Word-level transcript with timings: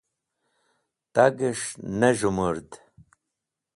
Tagẽs̃h 1.13 1.69
ne 1.99 2.09
z̃hẽmũrd. 2.19 2.69